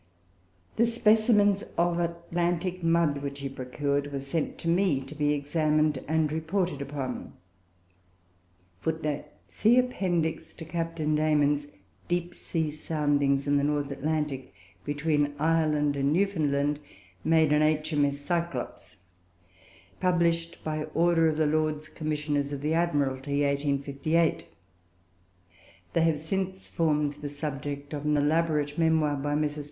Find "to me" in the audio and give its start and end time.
4.57-4.99